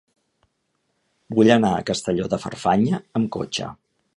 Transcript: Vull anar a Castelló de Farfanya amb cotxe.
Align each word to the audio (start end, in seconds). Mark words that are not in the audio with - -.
Vull 1.39 1.51
anar 1.57 1.73
a 1.81 1.85
Castelló 1.91 2.27
de 2.35 2.41
Farfanya 2.47 3.05
amb 3.21 3.31
cotxe. 3.37 3.71